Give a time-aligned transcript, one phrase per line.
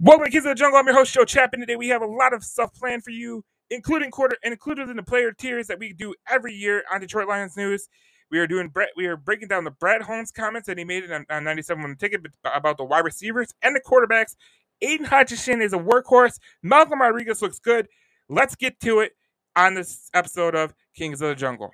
[0.00, 0.76] Welcome to Kings of the Jungle.
[0.76, 1.60] I'm your host, Joe Chapin.
[1.60, 4.96] Today we have a lot of stuff planned for you, including quarter and included in
[4.96, 7.88] the player tiers that we do every year on Detroit Lions News.
[8.28, 8.88] We are doing Brett.
[8.96, 11.90] We are breaking down the Brad Holmes comments that he made on, on 97 on
[11.90, 14.34] the ticket about the wide receivers and the quarterbacks.
[14.82, 16.40] Aidan Hutchinson is a workhorse.
[16.60, 17.86] Malcolm Rodriguez looks good.
[18.28, 19.12] Let's get to it
[19.54, 21.70] on this episode of Kings of the Jungle.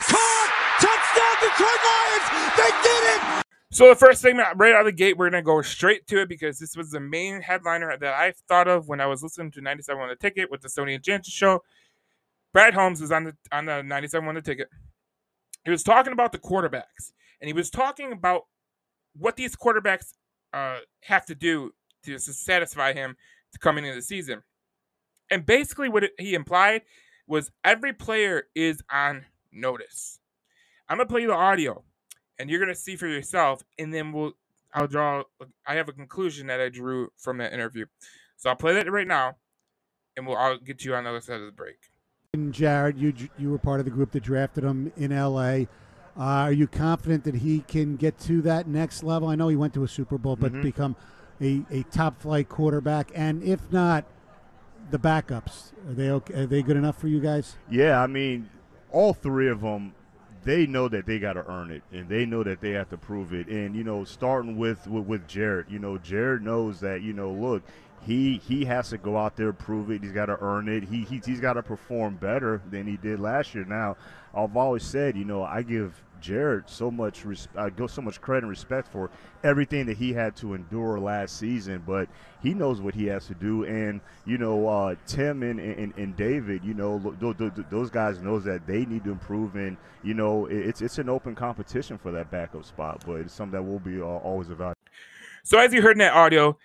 [0.00, 2.56] Touchdown, Detroit Lions!
[2.58, 3.47] They did it!
[3.70, 6.28] So the first segment, right out of the gate, we're gonna go straight to it
[6.28, 9.60] because this was the main headliner that I thought of when I was listening to
[9.60, 11.62] 97 on the ticket with the Stoney and Jansen show.
[12.54, 14.68] Brad Holmes was on the on the 97 on the ticket.
[15.64, 18.46] He was talking about the quarterbacks, and he was talking about
[19.14, 20.14] what these quarterbacks
[20.54, 21.72] uh, have to do
[22.04, 23.16] to satisfy him
[23.52, 24.42] to coming into the season.
[25.30, 26.82] And basically, what it, he implied
[27.26, 30.20] was every player is on notice.
[30.88, 31.84] I'm gonna play you the audio
[32.38, 34.32] and you're gonna see for yourself, and then we'll
[34.74, 35.22] I'll draw.
[35.66, 37.86] I have a conclusion that I drew from that interview,
[38.36, 39.36] so I'll play that right now,
[40.16, 41.76] and we'll I'll get you on the other side of the break.
[42.34, 45.68] And Jared, you you were part of the group that drafted him in L.A.
[46.16, 49.28] Uh, are you confident that he can get to that next level?
[49.28, 50.62] I know he went to a Super Bowl, but Mhm.
[50.62, 50.96] become
[51.40, 53.12] a, a top flight quarterback.
[53.14, 54.04] And if not,
[54.90, 56.34] the backups are they okay?
[56.42, 57.56] Are they good enough for you guys?
[57.70, 58.50] Yeah, I mean,
[58.90, 59.94] all three of them,
[60.48, 62.96] they know that they got to earn it, and they know that they have to
[62.96, 63.48] prove it.
[63.48, 67.30] And you know, starting with with, with Jared, you know, Jared knows that you know,
[67.30, 67.62] look,
[68.00, 70.02] he he has to go out there prove it.
[70.02, 70.84] He's got to earn it.
[70.84, 73.66] He, he he's got to perform better than he did last year.
[73.66, 73.98] Now,
[74.34, 78.20] I've always said, you know, I give Jared so much res- I go so much
[78.20, 79.10] credit and respect for
[79.42, 82.08] everything that he had to endure last season, but
[82.42, 83.64] he knows what he has to do.
[83.64, 86.98] And you know, uh, Tim and, and and David, you know,
[87.70, 89.56] those guys knows that they need to improve.
[89.56, 93.58] And you know, it's it's an open competition for that backup spot, but it's something
[93.58, 94.76] that will be uh, always evaluated.
[95.44, 96.58] So as you heard in that audio,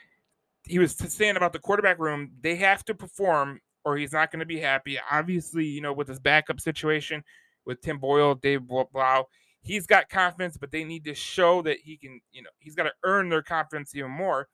[0.66, 4.40] he was saying about the quarterback room, they have to perform or he's not going
[4.40, 4.98] to be happy.
[5.12, 7.24] Obviously, you know, with his backup situation
[7.66, 9.28] with Tim Boyle, Dave Blough,
[9.64, 12.84] he's got confidence, but they need to show that he can, you know, he's got
[12.84, 14.48] to earn their confidence even more.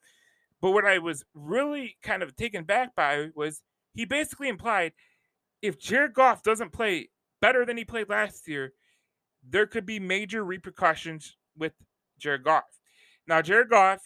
[0.62, 3.62] But what I was really kind of taken back by was
[3.94, 4.94] he basically implied
[5.62, 7.10] if Jared Goff doesn't play
[7.42, 8.74] better than he played last year,
[9.48, 11.74] there could be major repercussions with
[12.18, 12.64] Jared Goff.
[13.28, 14.02] Now, Jared Goff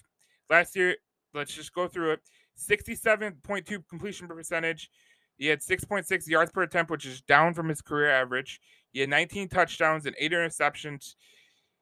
[0.49, 0.95] last year,
[1.33, 2.19] let's just go through it
[2.57, 4.89] 67.2 completion percentage.
[5.37, 8.61] He had 6.6 yards per attempt, which is down from his career average.
[8.91, 11.15] He had 19 touchdowns and eight interceptions.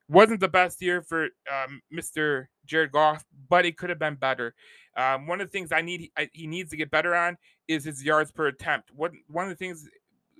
[0.07, 2.47] Wasn't the best year for um, Mr.
[2.65, 4.55] Jared Goff, but it could have been better.
[4.97, 7.85] Um, one of the things I need I, he needs to get better on is
[7.85, 8.91] his yards per attempt.
[8.93, 9.87] What one of the things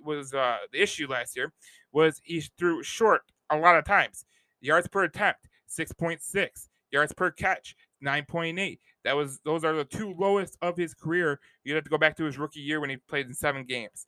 [0.04, 1.52] was uh, the issue last year
[1.92, 4.26] was he threw short a lot of times.
[4.60, 6.68] Yards per attempt, 6.6.
[6.90, 7.74] Yards per catch,
[8.04, 8.78] 9.8.
[9.04, 11.40] That was those are the two lowest of his career.
[11.64, 14.06] You'd have to go back to his rookie year when he played in seven games.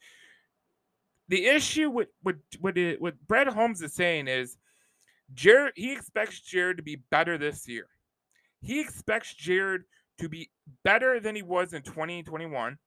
[1.28, 4.56] The issue with what what what Brad Holmes is saying is
[5.33, 7.87] Jared he expects Jared to be better this year.
[8.60, 9.83] He expects Jared
[10.19, 10.50] to be
[10.84, 12.78] better than he was in 2021.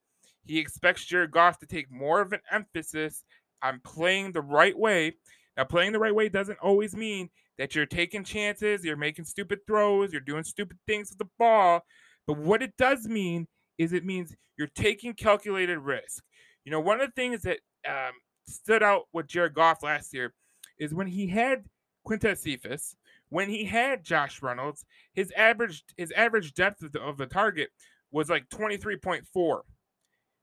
[0.46, 3.23] He expects Jared Goff to take more of an emphasis
[3.62, 5.16] on playing the right way.
[5.57, 9.59] Now, playing the right way doesn't always mean that you're taking chances, you're making stupid
[9.68, 11.81] throws, you're doing stupid things with the ball.
[12.25, 13.47] But what it does mean
[13.78, 16.23] is it means you're taking calculated risk.
[16.66, 18.13] You know, one of the things that um,
[18.47, 20.34] stood out with Jared Goff last year
[20.79, 21.63] is when he had
[22.07, 22.96] Quintez Cephus,
[23.29, 27.69] when he had Josh Reynolds, his average his average depth of the, of the target
[28.12, 29.62] was like 23.4.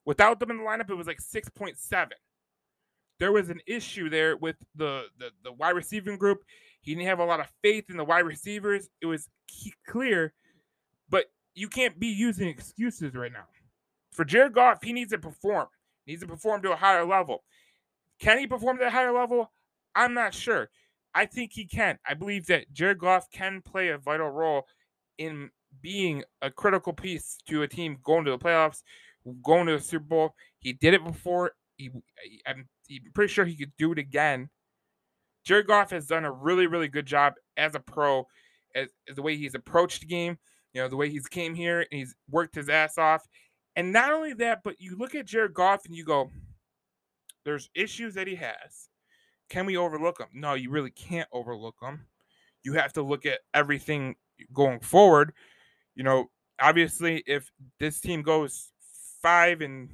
[0.04, 2.08] Without them in the lineup, it was like 6.7.
[3.18, 6.40] There was an issue there with the, the, the wide receiving group.
[6.84, 8.90] He didn't have a lot of faith in the wide receivers.
[9.00, 9.26] It was
[9.88, 10.34] clear,
[11.08, 11.24] but
[11.54, 13.46] you can't be using excuses right now.
[14.12, 15.66] For Jared Goff, he needs to perform.
[16.04, 17.42] He needs to perform to a higher level.
[18.20, 19.50] Can he perform to a higher level?
[19.94, 20.68] I'm not sure.
[21.14, 21.98] I think he can.
[22.06, 24.66] I believe that Jared Goff can play a vital role
[25.16, 28.82] in being a critical piece to a team going to the playoffs,
[29.42, 30.34] going to the Super Bowl.
[30.58, 31.52] He did it before.
[31.76, 31.90] He,
[32.46, 34.50] I'm, I'm pretty sure he could do it again.
[35.44, 38.26] Jared Goff has done a really, really good job as a pro,
[38.74, 40.38] as, as the way he's approached the game,
[40.72, 43.26] you know, the way he's came here and he's worked his ass off.
[43.76, 46.30] And not only that, but you look at Jared Goff and you go,
[47.44, 48.88] there's issues that he has.
[49.50, 50.28] Can we overlook them?
[50.32, 52.06] No, you really can't overlook them.
[52.62, 54.14] You have to look at everything
[54.54, 55.32] going forward.
[55.94, 56.30] You know,
[56.60, 58.72] obviously, if this team goes
[59.20, 59.90] five and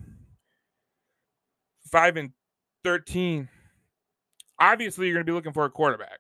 [1.91, 2.31] five and
[2.85, 3.49] thirteen,
[4.61, 6.19] obviously you're going to be looking for a quarterback.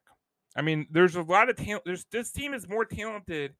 [0.56, 1.84] I mean, there's a lot of talent.
[1.84, 3.54] There's this team is more talented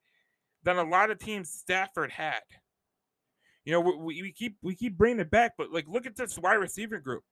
[0.65, 2.41] than a lot of teams Stafford had.
[3.65, 6.39] You know, we, we keep we keep bringing it back, but like look at this
[6.39, 7.23] wide receiver group.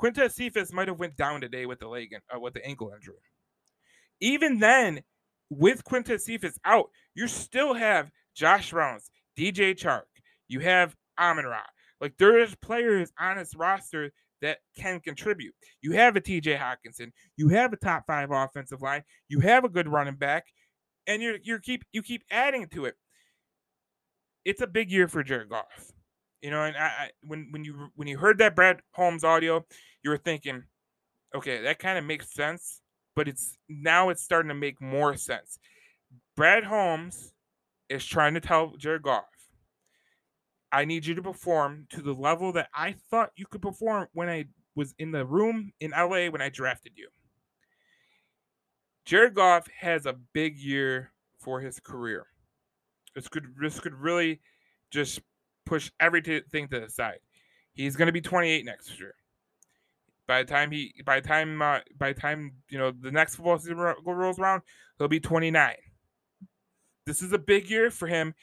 [0.00, 3.16] Quintez Cephus might have went down today with the leg uh, with the ankle injury.
[4.20, 5.00] Even then,
[5.50, 10.02] with Quintez Cephus out, you still have Josh Reynolds, DJ Chark,
[10.48, 11.62] you have Amon Ra.
[12.00, 14.12] Like there's players on this roster
[14.42, 15.54] that can contribute.
[15.82, 19.68] You have a TJ Hockenson, you have a top five offensive line, you have a
[19.68, 20.44] good running back,
[21.06, 22.94] and you're you keep you keep adding to it.
[24.44, 25.92] It's a big year for Jared Goff.
[26.42, 29.64] You know, and I, I when when you when you heard that Brad Holmes audio,
[30.04, 30.62] you were thinking,
[31.34, 32.80] okay, that kind of makes sense,
[33.16, 35.58] but it's now it's starting to make more sense.
[36.36, 37.32] Brad Holmes
[37.88, 39.24] is trying to tell Jared Goff,
[40.70, 44.28] I need you to perform to the level that I thought you could perform when
[44.28, 47.08] I was in the room in LA when I drafted you.
[49.04, 52.26] Jared Goff has a big year for his career.
[53.14, 54.40] This could this could really
[54.90, 55.20] just
[55.64, 57.18] push everything to the side.
[57.72, 59.14] He's going to be 28 next year.
[60.26, 63.36] By the time he, by the time, uh, by the time you know the next
[63.36, 64.62] football season rolls around,
[64.98, 65.74] he'll be 29.
[67.06, 68.34] This is a big year for him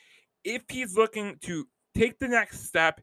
[0.43, 3.01] if he's looking to take the next step,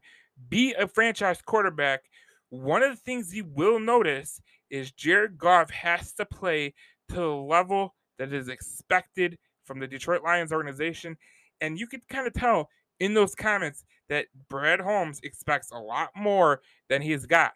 [0.49, 2.01] be a franchise quarterback.
[2.49, 6.73] One of the things you will notice is Jared Goff has to play
[7.09, 11.17] to the level that is expected from the Detroit Lions organization.
[11.61, 12.69] And you could kind of tell
[12.99, 17.53] in those comments that Brad Holmes expects a lot more than he's got.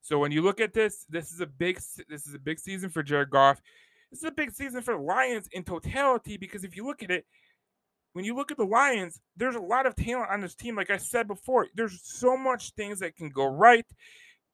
[0.00, 1.76] So when you look at this, this is a big
[2.08, 3.60] this is a big season for Jared Goff.
[4.10, 7.10] This is a big season for the Lions in totality because if you look at
[7.10, 7.24] it,
[8.12, 10.76] when you look at the Lions, there's a lot of talent on this team.
[10.76, 13.86] Like I said before, there's so much things that can go right.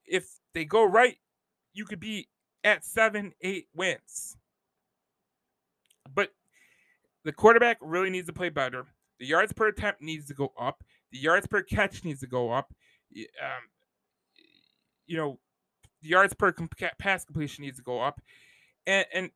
[0.06, 1.16] If they go right,
[1.72, 2.28] you could be
[2.64, 4.36] at seven, eight wins.
[6.14, 6.30] But
[7.24, 8.86] the quarterback really needs to play better.
[9.18, 10.84] The yards per attempt needs to go up.
[11.10, 12.72] The yards per catch needs to go up.
[13.16, 13.62] Um,
[15.06, 15.40] you know,
[16.02, 16.54] the yards per
[16.98, 18.20] pass completion needs to go up.
[18.86, 19.30] And, and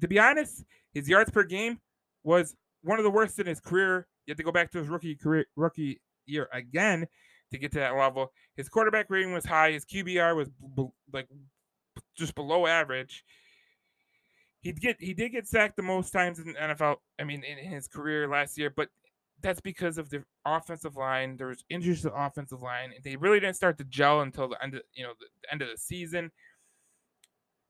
[0.00, 1.78] to be honest, his yards per game
[2.24, 4.06] was one of the worst in his career.
[4.26, 7.06] You have to go back to his rookie career, rookie year again
[7.50, 8.32] to get to that level.
[8.56, 9.72] His quarterback rating was high.
[9.72, 11.28] His QBR was b- like
[12.16, 13.24] just below average.
[14.60, 16.96] He get he did get sacked the most times in the NFL.
[17.18, 18.88] I mean, in his career last year, but
[19.42, 21.36] that's because of the offensive line.
[21.36, 22.92] There was injuries to the offensive line.
[23.02, 25.68] They really didn't start to gel until the end of you know the end of
[25.68, 26.30] the season.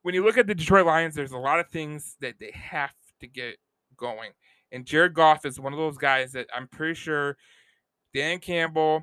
[0.03, 2.93] When you look at the Detroit Lions, there's a lot of things that they have
[3.21, 3.57] to get
[3.97, 4.33] going.
[4.73, 7.37] And Jared Goff is one of those guys that I'm pretty sure
[8.15, 9.03] Dan Campbell,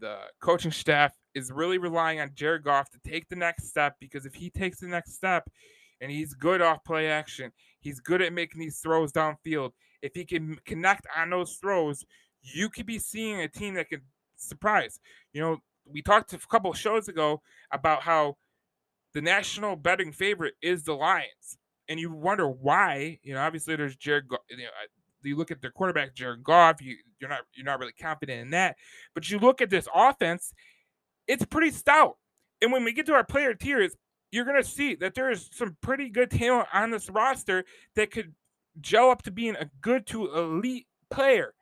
[0.00, 4.26] the coaching staff, is really relying on Jared Goff to take the next step because
[4.26, 5.48] if he takes the next step
[6.00, 9.70] and he's good off play action, he's good at making these throws downfield.
[10.02, 12.04] If he can connect on those throws,
[12.42, 14.00] you could be seeing a team that can
[14.36, 14.98] surprise.
[15.32, 18.36] You know, we talked a couple shows ago about how
[19.12, 21.58] the national betting favorite is the Lions,
[21.90, 23.18] and you wonder why.
[23.22, 24.24] You know, obviously there's Jared.
[24.48, 24.64] You know,
[25.22, 26.80] you look at their quarterback Jared Goff.
[26.80, 28.76] You you're not you're not really confident in that,
[29.14, 30.54] but you look at this offense
[31.30, 32.16] it's pretty stout.
[32.60, 33.94] And when we get to our player tiers,
[34.32, 37.64] you're to see that there is some pretty good talent on this roster
[37.94, 38.34] that could
[38.80, 41.54] gel up to being a good to elite player.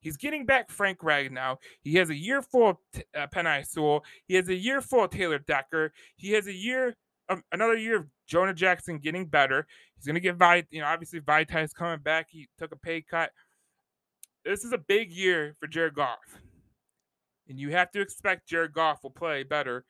[0.00, 1.56] He's getting back Frank Ragnow.
[1.82, 2.76] He has a year full of
[3.16, 4.04] uh, Penei Sewell.
[4.26, 5.92] He has a year full of Taylor Decker.
[6.16, 6.96] He has a year,
[7.32, 9.66] Um, another year of Jonah Jackson getting better.
[9.96, 12.26] He's going to get Vi, you know, obviously Vaitai coming back.
[12.30, 13.30] He took a pay cut.
[14.44, 16.40] This is a big year for Jared Goff.
[17.48, 19.84] And you have to expect Jared Goff will play better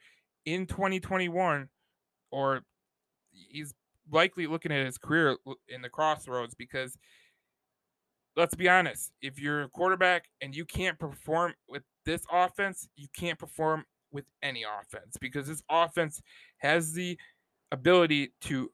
[0.45, 1.69] in 2021,
[2.31, 2.63] or
[3.31, 3.75] he's
[4.11, 5.37] likely looking at his career
[5.69, 6.99] in the crossroads because
[8.37, 13.07] let's be honest, if you're a quarterback and you can't perform with this offense, you
[13.15, 16.21] can't perform with any offense because this offense
[16.59, 17.19] has the
[17.73, 18.71] ability to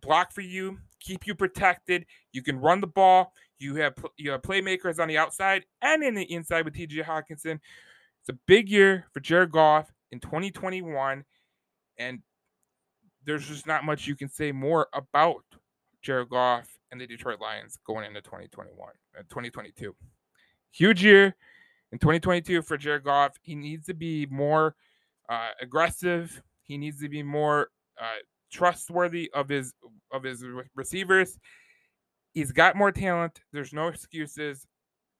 [0.00, 2.06] block for you, keep you protected.
[2.32, 3.32] You can run the ball.
[3.58, 7.58] You have you have playmakers on the outside and in the inside with TJ Hockenson.
[8.20, 11.24] it's a big year for Jared Goff in 2021,
[11.98, 12.20] and
[13.24, 15.44] there's just not much you can say more about
[16.02, 18.76] Jared Goff and the Detroit Lions going into 2021
[19.18, 19.94] uh, 2022.
[20.70, 21.34] Huge year
[21.92, 23.36] in 2022 for Jared Goff.
[23.40, 24.74] He needs to be more
[25.28, 26.42] uh, aggressive.
[26.62, 27.68] He needs to be more
[28.00, 28.20] uh,
[28.54, 29.74] trustworthy of his
[30.12, 30.44] of his
[30.74, 31.38] receivers.
[32.32, 33.40] He's got more talent.
[33.52, 34.66] There's no excuses,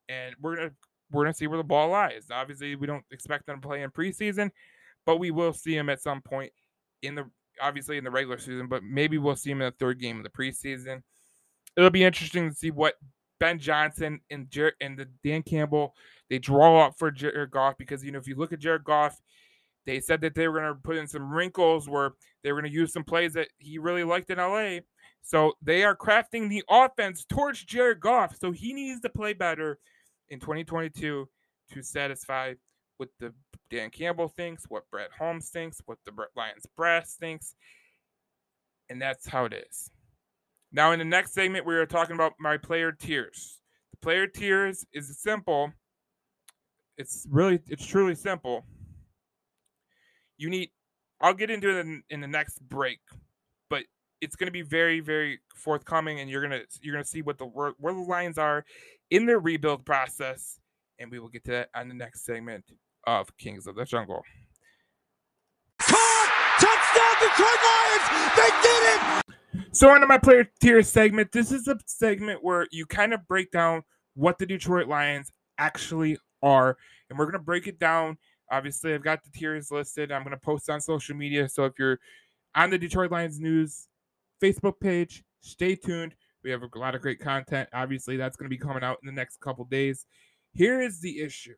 [0.09, 0.71] and we're gonna
[1.11, 2.27] we're gonna see where the ball lies.
[2.31, 4.51] Obviously, we don't expect them to play in preseason,
[5.05, 6.53] but we will see him at some point
[7.03, 7.29] in the
[7.61, 8.69] obviously in the regular season.
[8.69, 11.03] But maybe we'll see him in the third game of the preseason.
[11.77, 12.95] It'll be interesting to see what
[13.41, 15.95] Ben Johnson and Jer- and the Dan Campbell.
[16.31, 19.21] They draw up for Jared Goff because you know if you look at Jared Goff,
[19.87, 22.13] they said that they were going to put in some wrinkles where
[22.43, 24.79] they were going to use some plays that he really liked in LA.
[25.23, 28.37] So they are crafting the offense towards Jared Goff.
[28.37, 29.79] So he needs to play better
[30.29, 31.29] in 2022
[31.73, 32.55] to satisfy
[32.99, 33.33] what the
[33.71, 37.55] Dan Campbell thinks, what Brett Holmes thinks, what the Lions brass thinks.
[38.91, 39.91] And that's how it is.
[40.73, 43.61] Now, in the next segment, we are talking about my player tiers.
[43.93, 45.73] The player tiers is simple.
[46.99, 48.67] It's really, it's truly simple.
[50.45, 50.73] You need,
[51.23, 53.01] I'll get into it in, in the next break,
[53.71, 53.85] but
[54.21, 57.47] it's going to be very, very forthcoming, and you're gonna you're gonna see what the
[57.47, 58.63] where, where the Lions are
[59.11, 60.61] in their rebuild process,
[60.99, 62.63] and we will get to that on the next segment
[63.07, 64.23] of Kings of the Jungle.
[65.81, 68.37] Touchdown, Detroit Lions!
[68.37, 69.75] They did it!
[69.75, 73.51] So, on my player tier segment, this is a segment where you kind of break
[73.51, 73.83] down
[74.13, 76.77] what the Detroit Lions actually are,
[77.09, 78.19] and we're going to break it down.
[78.55, 80.13] Obviously, I've got the tiers listed.
[80.13, 81.49] I'm going to post on social media.
[81.49, 81.99] So, if you're
[82.55, 83.89] on the Detroit Lions News
[84.43, 86.15] Facebook page, stay tuned.
[86.43, 87.69] We have a lot of great content.
[87.73, 90.07] Obviously, that's going to be coming out in the next couple days.
[90.53, 91.55] Here is the issue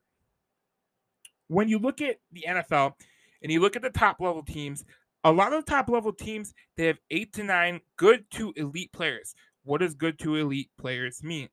[1.49, 2.95] when you look at the NFL
[3.43, 4.85] and you look at the top level teams,
[5.25, 9.35] a lot of top level teams they have eight to nine good to elite players.
[9.65, 11.49] What does good to elite players mean?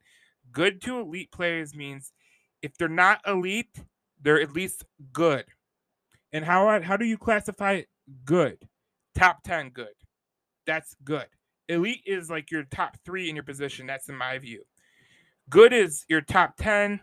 [0.51, 2.11] Good to elite players means
[2.61, 3.83] if they're not elite,
[4.23, 5.45] they're at least good.
[6.31, 7.81] And how how do you classify
[8.25, 8.57] good?
[9.15, 9.93] Top 10 good.
[10.65, 11.27] That's good.
[11.69, 14.63] Elite is like your top 3 in your position, that's in my view.
[15.49, 16.99] Good is your top 10,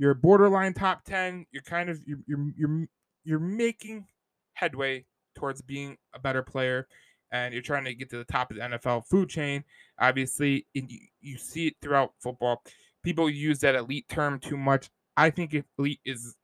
[0.00, 2.86] you're borderline top 10 you're kind of you're you're you're,
[3.24, 4.06] you're making
[4.54, 5.04] headway
[5.34, 6.88] towards being a better player
[7.32, 9.62] and you're trying to get to the top of the NFL food chain
[10.00, 10.86] obviously you,
[11.20, 12.62] you see it throughout football
[13.04, 16.34] people use that elite term too much i think elite is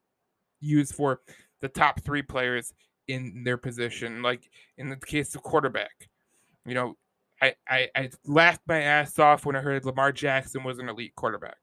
[0.61, 1.21] used for
[1.61, 2.73] the top 3 players
[3.09, 4.49] in their position like
[4.79, 6.09] in the case of quarterback
[6.65, 6.97] you know
[7.41, 11.15] I, I, I laughed my ass off when I heard Lamar Jackson was an elite
[11.15, 11.59] quarterback.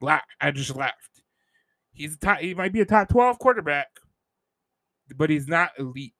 [0.00, 1.22] La- I just laughed.
[1.92, 3.88] He's top, he might be a top 12 quarterback,
[5.16, 6.14] but he's not elite.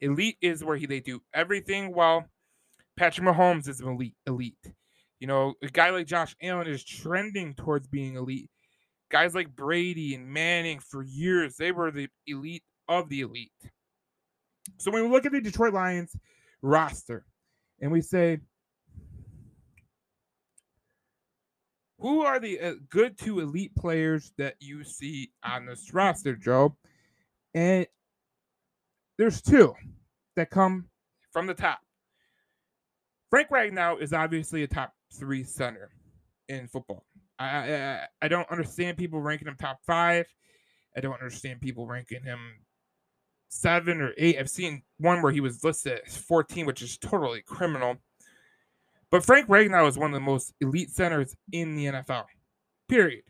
[0.00, 2.24] Elite is where he they do everything while
[2.96, 4.72] Patrick Mahomes is elite elite.
[5.18, 8.50] You know, a guy like Josh Allen is trending towards being elite.
[9.10, 13.52] Guys like Brady and Manning for years, they were the elite of the elite.
[14.78, 16.14] So when we look at the Detroit Lions
[16.62, 17.24] roster
[17.80, 18.38] and we say,
[21.98, 26.74] Who are the uh, good to elite players that you see on this roster, Joe?
[27.52, 27.86] And
[29.18, 29.74] there's two
[30.36, 30.88] that come
[31.30, 31.80] from the top.
[33.28, 35.90] Frank Ragnow now is obviously a top three center
[36.48, 37.04] in football.
[37.40, 40.26] I, I I don't understand people ranking him top five.
[40.96, 42.38] I don't understand people ranking him
[43.48, 44.38] seven or eight.
[44.38, 47.96] I've seen one where he was listed as 14, which is totally criminal.
[49.10, 52.24] But Frank Ragnow is one of the most elite centers in the NFL.
[52.88, 53.24] Period.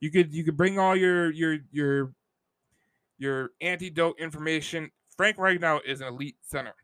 [0.00, 2.12] You could you could bring all your your your
[3.18, 4.90] your antidote information.
[5.16, 6.74] Frank Ragnow is an elite center.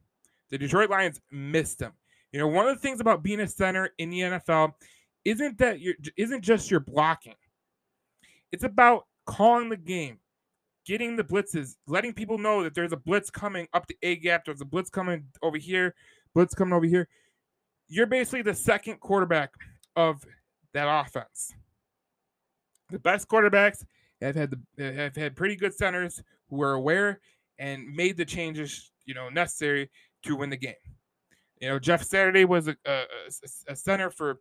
[0.51, 1.93] The Detroit Lions missed him.
[2.33, 4.73] You know, one of the things about being a center in the NFL
[5.25, 7.35] isn't that you isn't just your blocking.
[8.53, 10.19] It's about calling the game,
[10.87, 14.45] getting the blitzes, letting people know that there's a blitz coming up the A gap,
[14.45, 15.95] there's a blitz coming over here,
[16.35, 17.09] blitz coming over here
[17.91, 19.51] you're basically the second quarterback
[19.97, 20.25] of
[20.73, 21.53] that offense.
[22.91, 23.85] The best quarterbacks
[24.23, 27.21] have had the have had pretty good centers who are aware
[27.59, 29.91] and made the changes you know necessary
[30.23, 30.75] to win the game.
[31.61, 33.03] You know, Jeff Saturday was a, a,
[33.69, 34.39] a center for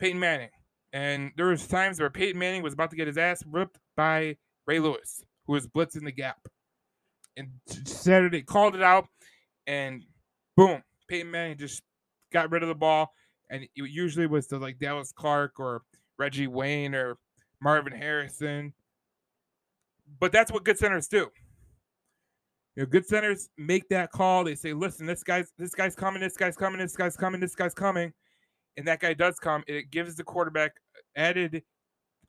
[0.00, 0.50] Peyton Manning,
[0.92, 4.36] and there was times where Peyton Manning was about to get his ass ripped by
[4.66, 6.48] Ray Lewis, who was blitzing the gap,
[7.36, 7.48] and
[7.84, 9.06] Saturday called it out,
[9.66, 10.04] and
[10.56, 11.82] boom, Peyton Manning just
[12.32, 13.12] got rid of the ball,
[13.50, 15.82] and it usually was to like Dallas Clark or
[16.18, 17.18] Reggie Wayne or
[17.60, 18.72] Marvin Harrison.
[20.18, 21.30] But that's what good centers do.
[22.76, 24.44] You know, good centers make that call.
[24.44, 26.20] They say, "Listen, this guy's this guy's coming.
[26.20, 26.80] This guy's coming.
[26.80, 27.40] This guy's coming.
[27.40, 28.12] This guy's coming,"
[28.80, 29.62] and that guy does come.
[29.66, 30.72] It gives the quarterback
[31.14, 31.62] added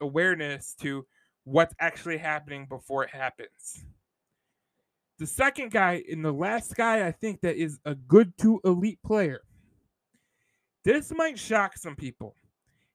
[0.01, 1.05] awareness to
[1.45, 3.85] what's actually happening before it happens.
[5.17, 8.99] The second guy and the last guy I think that is a good to elite
[9.05, 9.41] player
[10.83, 12.35] this might shock some people.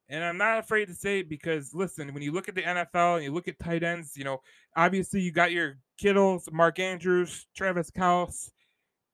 [0.09, 3.17] And I'm not afraid to say it because listen, when you look at the NFL
[3.17, 4.41] and you look at tight ends, you know,
[4.77, 8.51] obviously you got your Kittles, Mark Andrews, Travis Kelce,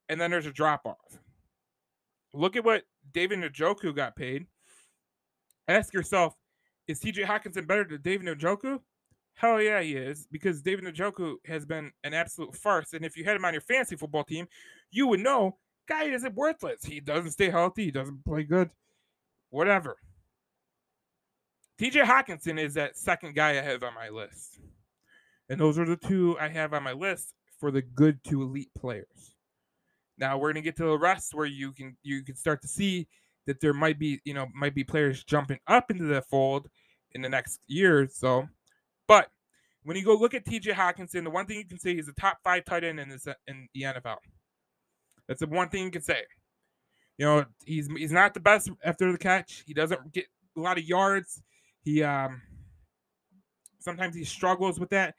[0.08, 1.18] and then there's a drop off.
[2.34, 2.82] Look at what
[3.12, 4.46] David Njoku got paid.
[5.68, 6.34] Ask yourself,
[6.86, 8.80] Is TJ Hockenson better than David Njoku?
[9.34, 12.92] Hell yeah, he is, because David Njoku has been an absolute farce.
[12.92, 14.46] And if you had him on your fantasy football team,
[14.90, 15.56] you would know
[15.88, 16.84] guy isn't worthless.
[16.84, 18.70] He doesn't stay healthy, he doesn't play good,
[19.50, 19.96] whatever.
[21.80, 24.60] TJ Hockenson is that second guy I have on my list.
[25.48, 28.70] And those are the two I have on my list for the good to elite
[28.78, 29.34] players.
[30.22, 33.08] Now we're gonna get to the rest where you can you can start to see
[33.48, 36.68] that there might be, you know, might be players jumping up into the fold
[37.10, 38.48] in the next year or so.
[39.08, 39.30] But
[39.82, 42.12] when you go look at TJ Hockenson, the one thing you can say he's a
[42.12, 44.18] top five tight end in this in the NFL.
[45.26, 46.22] That's the one thing you can say.
[47.18, 49.64] You know, he's he's not the best after the catch.
[49.66, 50.26] He doesn't get
[50.56, 51.42] a lot of yards.
[51.82, 52.40] He um
[53.80, 55.16] sometimes he struggles with that.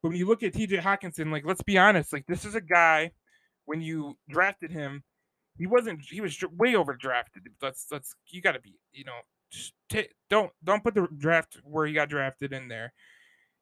[0.00, 2.62] But when you look at TJ Hockenson, like let's be honest, like this is a
[2.62, 3.12] guy
[3.66, 5.04] when you drafted him,
[5.58, 7.46] he wasn't he was way overdrafted.
[7.60, 9.18] Let's let's you got to be, you know,
[9.90, 12.92] t- don't don't put the draft where he got drafted in there.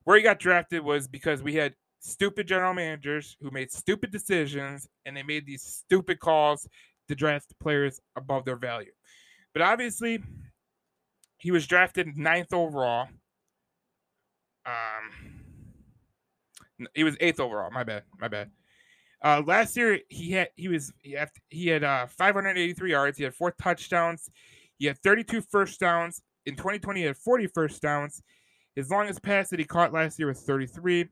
[0.04, 4.86] Where he got drafted was because we had stupid general managers who made stupid decisions
[5.06, 6.68] and they made these stupid calls
[7.08, 8.92] to draft players above their value.
[9.54, 10.22] But obviously,
[11.38, 13.08] he was drafted ninth overall.
[14.66, 15.40] Um,
[16.94, 17.70] he was eighth overall.
[17.70, 18.02] My bad.
[18.18, 18.50] My bad.
[19.24, 23.16] Uh, last year he had he was he had, he had uh, 583 yards.
[23.16, 24.30] He had four touchdowns.
[24.78, 26.22] He had 32 first downs.
[26.44, 28.22] In 2020, he had 40 first downs.
[28.76, 31.06] His longest pass that he caught last year was 33.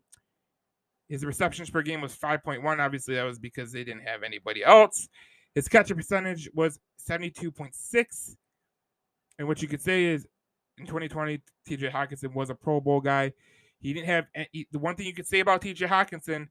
[1.09, 2.79] His receptions per game was 5.1.
[2.79, 5.09] Obviously, that was because they didn't have anybody else.
[5.55, 6.79] His catcher percentage was
[7.09, 8.37] 72.6.
[9.39, 10.27] And what you could say is
[10.77, 13.33] in 2020, TJ Hockenson was a Pro Bowl guy.
[13.79, 16.49] He didn't have he, the one thing you could say about TJ Hockenson,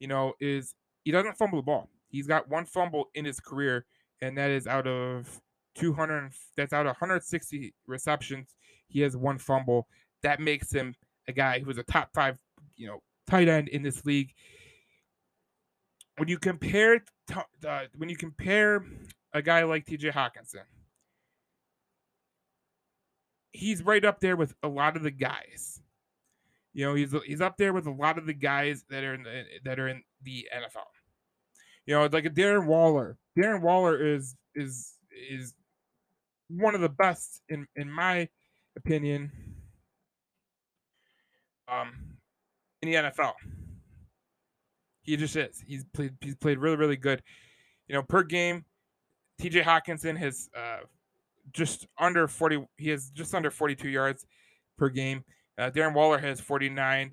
[0.00, 1.88] you know, is he doesn't fumble the ball.
[2.08, 3.86] He's got one fumble in his career,
[4.20, 5.40] and that is out of
[5.76, 6.32] 200.
[6.56, 8.54] That's out of 160 receptions.
[8.88, 9.86] He has one fumble.
[10.22, 10.94] That makes him
[11.28, 12.38] a guy who is a top five,
[12.76, 14.32] you know, tight end in this league.
[16.16, 17.04] When you compare,
[17.66, 18.84] uh, when you compare
[19.32, 20.10] a guy like T.J.
[20.10, 20.62] Hockenson,
[23.52, 25.80] he's right up there with a lot of the guys.
[26.72, 29.22] You know, he's he's up there with a lot of the guys that are in
[29.22, 30.86] the, that are in the NFL.
[31.86, 33.18] You know, like a Darren Waller.
[33.38, 34.94] Darren Waller is is
[35.30, 35.54] is
[36.48, 38.28] one of the best in in my
[38.76, 39.30] opinion.
[41.66, 41.92] Um,
[42.82, 43.32] in the NFL,
[45.02, 45.62] he just is.
[45.66, 46.14] He's played.
[46.20, 47.22] He's played really, really good.
[47.88, 48.64] You know, per game,
[49.38, 49.62] T.J.
[49.62, 50.80] Hockenson has uh,
[51.52, 54.26] just under 40 he has just under 42 yards
[54.78, 55.24] per game
[55.58, 57.12] uh, darren waller has 49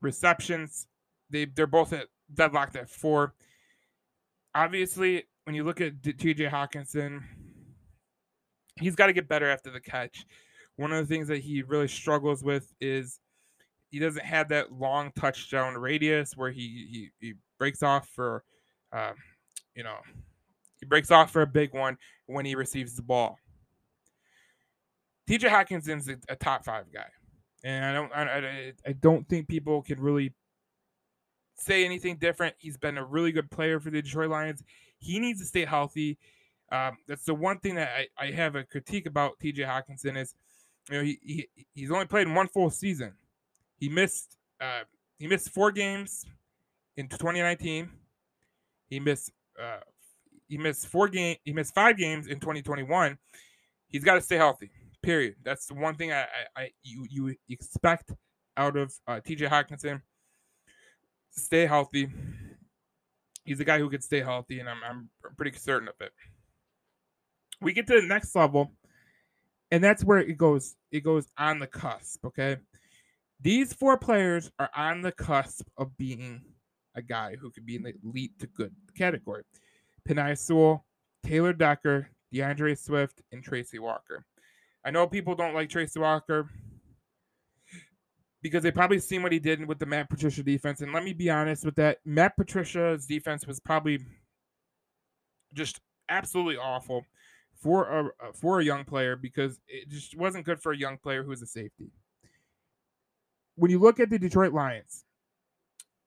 [0.00, 0.86] receptions
[1.30, 3.34] they they're both at deadlocked at four
[4.54, 7.20] obviously when you look at tj hockenson
[8.80, 10.24] he's got to get better after the catch
[10.76, 13.20] one of the things that he really struggles with is
[13.92, 18.42] he doesn't have that long touchdown radius where he he, he breaks off for
[18.92, 19.12] uh,
[19.76, 19.96] you know
[20.80, 23.38] he breaks off for a big one when he receives the ball.
[25.28, 27.06] TJ Hockenson's a, a top five guy,
[27.62, 30.32] and I don't I, I don't think people can really
[31.62, 32.54] say anything different.
[32.58, 34.62] He's been a really good player for the Detroit Lions.
[34.98, 36.18] He needs to stay healthy.
[36.70, 40.34] Um, that's the one thing that I, I have a critique about TJ Hockenson is,
[40.90, 43.12] you know, he, he he's only played in one full season.
[43.76, 44.82] He missed uh,
[45.18, 46.24] he missed four games
[46.96, 47.90] in 2019.
[48.88, 49.80] He missed uh,
[50.48, 53.18] he missed four game he missed five games in 2021.
[53.86, 54.70] He's got to stay healthy.
[55.02, 55.34] Period.
[55.44, 58.12] That's the one thing I, I, I you you expect
[58.56, 60.00] out of uh, TJ Hockenson.
[61.32, 62.08] Stay healthy.
[63.44, 66.12] He's a guy who could stay healthy, and I'm I'm pretty certain of it.
[67.60, 68.72] We get to the next level,
[69.70, 70.76] and that's where it goes.
[70.90, 72.24] It goes on the cusp.
[72.26, 72.58] Okay,
[73.40, 76.42] these four players are on the cusp of being
[76.94, 79.42] a guy who could be in the elite to good category.
[80.08, 80.84] Penei Sewell,
[81.24, 84.24] Taylor Decker, DeAndre Swift, and Tracy Walker.
[84.84, 86.48] I know people don't like Tracy Walker
[88.42, 90.80] because they probably seen what he did with the Matt Patricia defense.
[90.80, 91.98] And let me be honest with that.
[92.04, 94.00] Matt Patricia's defense was probably
[95.54, 97.06] just absolutely awful
[97.54, 101.22] for a for a young player because it just wasn't good for a young player
[101.22, 101.92] who was a safety.
[103.54, 105.04] When you look at the Detroit Lions,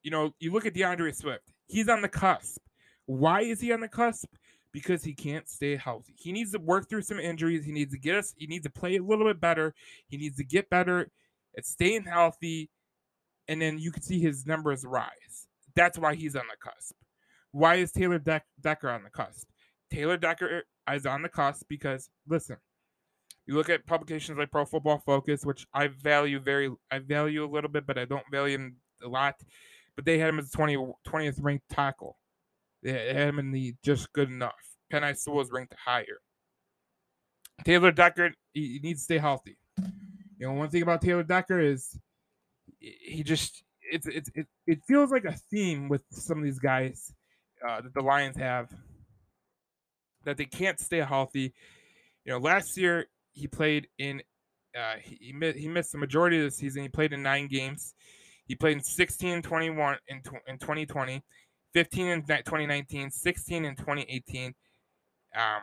[0.04, 2.62] you know, you look at DeAndre Swift, he's on the cusp.
[3.06, 4.28] Why is he on the cusp?
[4.74, 6.16] Because he can't stay healthy.
[6.18, 7.64] He needs to work through some injuries.
[7.64, 9.74] He needs to get us, he needs to play a little bit better.
[10.08, 11.10] He needs to get better
[11.58, 12.70] at staying healthy.
[13.48, 15.48] And then you can see his numbers rise.
[15.76, 16.96] That's why he's on the cusp.
[17.52, 19.48] Why is Taylor De- Decker on the cusp?
[19.92, 20.64] Taylor Decker
[20.94, 22.58] is on the cusp because, listen,
[23.48, 27.52] You look at publications like Pro Football Focus, which I value very, I value a
[27.52, 29.36] little bit, but I don't value him a lot.
[29.96, 32.18] But they had him as 20, 20th ranked tackle.
[32.84, 34.56] They had him in the just good enough.
[34.92, 36.20] Penei Sewell was ranked higher.
[37.66, 39.58] Taylor Decker, he, he needs to stay healthy.
[40.38, 41.98] You know, one thing about Taylor Decker is
[42.80, 47.14] he just it's it's it, it feels like a theme with some of these guys
[47.68, 48.70] uh, that the Lions have
[50.26, 51.54] that they can't stay healthy.
[52.26, 54.22] You know, last year he played in
[54.78, 56.84] uh, he, he, missed, he missed the majority of the season.
[56.84, 57.94] He played in nine games.
[58.46, 61.24] He played in 16 21 in, in 2020,
[61.74, 64.54] 15 in 2019, 16 in 2018.
[65.36, 65.62] Um,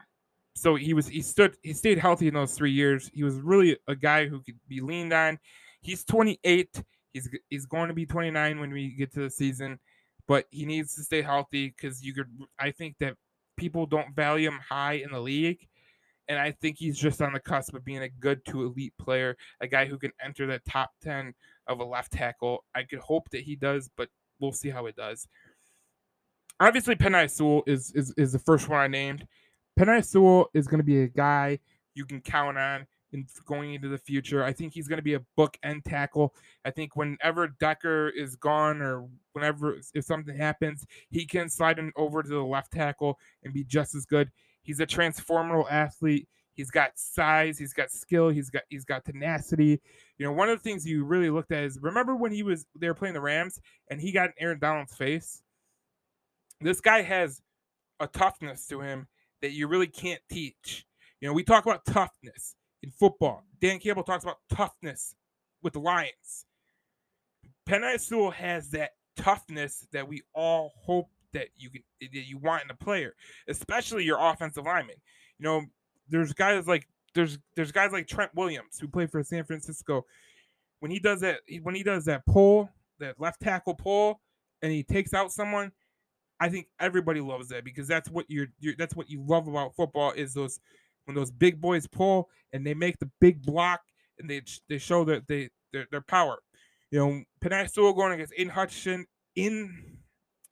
[0.55, 3.11] so he was he stood he stayed healthy in those three years.
[3.15, 5.38] He was really a guy who could be leaned on.
[5.81, 6.83] He's 28.
[7.12, 9.79] He's he's going to be 29 when we get to the season,
[10.27, 12.29] but he needs to stay healthy because you could.
[12.59, 13.17] I think that
[13.57, 15.67] people don't value him high in the league,
[16.29, 19.37] and I think he's just on the cusp of being a good to elite player,
[19.61, 21.35] a guy who can enter the top 10
[21.67, 22.65] of a left tackle.
[22.75, 24.09] I could hope that he does, but
[24.41, 25.27] we'll see how it does.
[26.61, 29.27] Obviously, Penei Sewell is is is the first one I named.
[29.79, 31.59] Penei Sewell is going to be a guy
[31.95, 34.43] you can count on in going into the future.
[34.45, 36.35] I think he's going to be a book end tackle.
[36.65, 41.93] I think whenever Decker is gone or whenever if something happens, he can slide in
[41.97, 44.31] over to the left tackle and be just as good.
[44.63, 46.29] He's a transformational athlete.
[46.55, 49.81] He's got size, he's got skill, he's got he's got tenacity.
[50.19, 52.67] You know, one of the things you really looked at is remember when he was
[52.79, 53.59] they were playing the Rams
[53.91, 55.43] and he got in Aaron Donald's face.
[56.61, 57.41] This guy has
[58.01, 59.09] a toughness to him
[59.42, 60.87] that you really can't teach.
[61.20, 63.44] You know, we talk about toughness in football.
[63.61, 65.14] Dan Campbell talks about toughness
[65.62, 66.46] with the Lions.
[67.68, 72.64] Penei Sewell has that toughness that we all hope that you can that you want
[72.64, 73.14] in a player,
[73.48, 74.96] especially your offensive lineman.
[75.38, 75.62] You know,
[76.09, 80.05] there's guys like there's there's guys like Trent Williams who play for San Francisco.
[80.81, 84.20] When he does that, when he does that pull, that left tackle pull,
[84.62, 85.72] and he takes out someone,
[86.42, 89.76] I think everybody loves that because that's what you're, you're that's what you love about
[89.76, 90.59] football is those
[91.05, 93.81] when those big boys pull and they make the big block
[94.18, 96.38] and they they show that they their, their power.
[96.90, 99.98] You know, Sewell going against Aidan Hutchinson in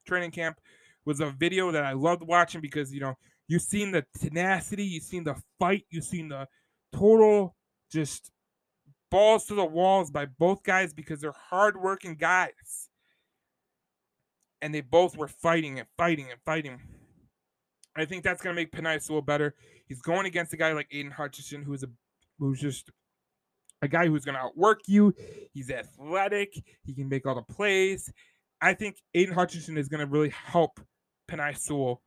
[0.07, 0.61] training camp
[1.05, 3.15] was a video that I loved watching because you know
[3.49, 6.47] you've seen the tenacity, you've seen the fight, you've seen the
[6.93, 7.57] total
[7.91, 8.31] just
[9.11, 12.90] balls to the walls by both guys because they're hardworking guys.
[14.63, 16.81] And they both were fighting and fighting and fighting.
[17.97, 19.55] I think that's going to make Penei Sewell better.
[19.87, 21.89] He's going against a guy like Aidan Hutchinson, who's a
[22.39, 22.91] who's just
[23.83, 25.15] a guy who's going to outwork you.
[25.53, 26.53] He's athletic.
[26.85, 28.13] He can make all the plays.
[28.61, 30.81] I think Aidan Hutchinson is going to really help
[31.29, 32.03] Penei Sewell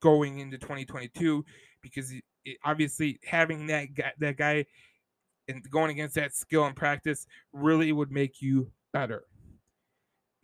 [0.00, 1.44] going into 2022
[1.82, 4.66] because it, obviously having that guy, that guy
[5.48, 9.24] and going against that skill and practice really would make you better.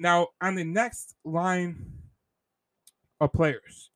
[0.03, 1.93] Now, on the next line
[3.21, 3.93] of players,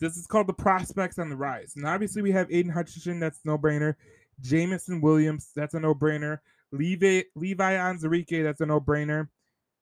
[0.00, 1.74] this is called the prospects on the rise.
[1.76, 3.94] And obviously, we have Aidan Hutchinson, that's no brainer.
[4.40, 6.38] Jameson Williams, that's a no brainer.
[6.72, 9.28] Levi, Levi Onwuzurike, that's a no brainer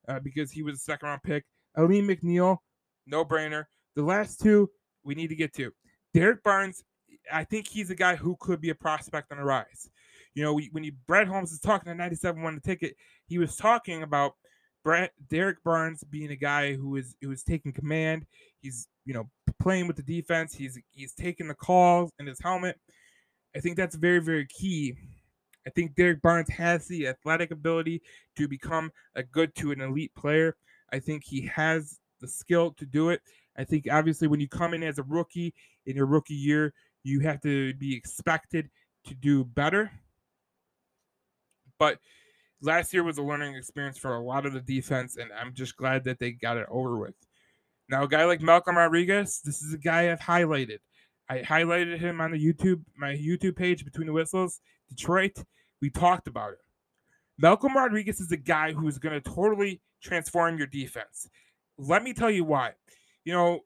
[0.08, 1.44] uh, because he was a second round pick.
[1.74, 2.58] Alim McNeill,
[3.06, 3.64] no brainer.
[3.96, 4.68] The last two
[5.02, 5.72] we need to get to.
[6.12, 6.84] Derrick Barnes,
[7.32, 9.88] I think he's a guy who could be a prospect on the rise.
[10.34, 13.38] You know, we, when you Brad Holmes is talking to 97 won the ticket, he
[13.38, 14.34] was talking about
[14.84, 18.26] Brad Derrick Barnes being a guy who is who is taking command.
[18.60, 20.54] He's you know playing with the defense.
[20.54, 22.78] He's he's taking the calls in his helmet.
[23.54, 24.96] I think that's very very key.
[25.66, 28.02] I think Derrick Barnes has the athletic ability
[28.36, 30.56] to become a good to an elite player.
[30.92, 33.20] I think he has the skill to do it.
[33.56, 35.54] I think obviously when you come in as a rookie
[35.86, 36.72] in your rookie year,
[37.04, 38.70] you have to be expected
[39.06, 39.90] to do better.
[41.78, 41.98] But
[42.62, 45.76] last year was a learning experience for a lot of the defense, and I'm just
[45.76, 47.14] glad that they got it over with.
[47.88, 50.78] Now, a guy like Malcolm Rodriguez, this is a guy I've highlighted.
[51.28, 55.36] I highlighted him on the YouTube, my YouTube page between the whistles, Detroit.
[55.80, 56.58] We talked about it.
[57.38, 61.28] Malcolm Rodriguez is a guy who is going to totally transform your defense.
[61.76, 62.72] Let me tell you why.
[63.24, 63.60] You know,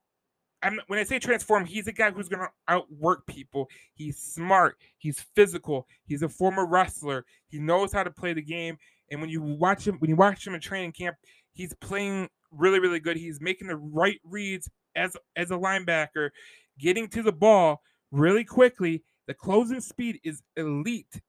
[0.62, 3.68] I'm, when I say transform, he's a guy who's going to outwork people.
[3.94, 4.78] He's smart.
[4.98, 5.86] He's physical.
[6.06, 7.24] He's a former wrestler.
[7.48, 8.78] He knows how to play the game.
[9.10, 11.16] And when you watch him, when you watch him in training camp,
[11.52, 13.16] he's playing really, really good.
[13.16, 16.30] He's making the right reads as as a linebacker,
[16.78, 19.04] getting to the ball really quickly.
[19.26, 21.20] The closing speed is elite.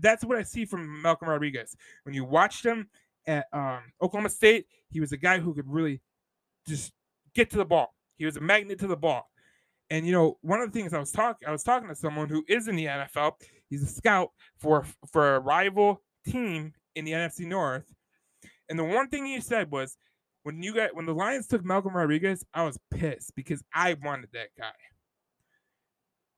[0.00, 1.76] That's what I see from Malcolm Rodriguez.
[2.04, 2.88] When you watched him
[3.26, 6.00] at um, Oklahoma State, he was a guy who could really
[6.66, 6.92] just
[7.34, 7.93] get to the ball.
[8.16, 9.30] He was a magnet to the ball.
[9.90, 12.28] And you know, one of the things I was talking, I was talking to someone
[12.28, 13.32] who is in the NFL.
[13.68, 17.84] He's a scout for for a rival team in the NFC North.
[18.68, 19.96] And the one thing he said was,
[20.42, 24.30] when you got when the Lions took Malcolm Rodriguez, I was pissed because I wanted
[24.32, 24.72] that guy.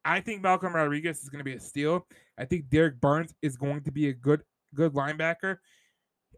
[0.04, 2.06] I think Malcolm Rodriguez is going to be a steal.
[2.38, 4.42] I think Derrick Barnes is going to be a good
[4.74, 5.56] good linebacker.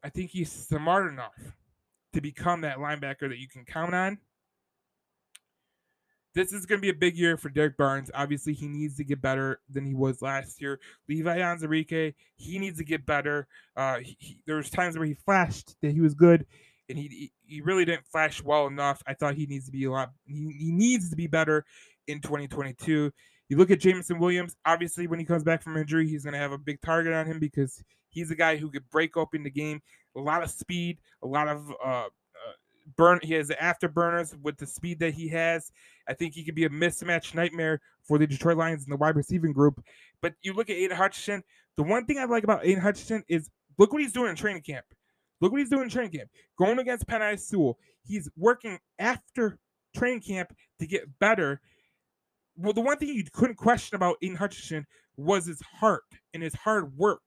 [0.03, 1.35] I think he's smart enough
[2.15, 4.19] to become that linebacker that you can count on.
[6.39, 8.13] This is going to be a big year for Derrick Barnes.
[8.15, 10.79] Obviously, he needs to get better than he was last year.
[11.09, 13.49] Levi Onwuzurike, he needs to get better.
[13.77, 16.47] Uh, he, he, there was times where he flashed that he was good,
[16.89, 19.03] and he he really didn't flash well enough.
[19.05, 20.13] I thought he needs to be a lot.
[20.27, 21.65] He, he needs to be better
[22.07, 23.13] in 2022.
[23.49, 24.55] You look at Jameson Williams.
[24.65, 27.27] Obviously, when he comes back from injury, he's going to have a big target on
[27.27, 29.83] him because he's a guy who could break open the game.
[30.15, 32.07] A lot of speed, a lot of uh, uh,
[32.97, 33.19] burn.
[33.25, 35.73] He has afterburners with the speed that he has.
[36.09, 39.17] I think he could be a mismatch nightmare for the Detroit Lions in the wide
[39.17, 39.83] receiving group.
[40.23, 41.43] But you look at Aidan Hutchinson.
[41.77, 44.63] The one thing I like about Aidan Hutchinson is look what he's doing in training
[44.63, 44.87] camp.
[45.41, 46.31] Look what he's doing in training camp.
[46.59, 47.79] Going against Penei Sewell.
[48.05, 49.59] He's working after
[49.95, 51.61] training camp to get better
[52.59, 54.85] well, the one thing you couldn't question about Aidan Hutchinson
[55.17, 56.03] was his heart
[56.35, 57.23] and his hard work.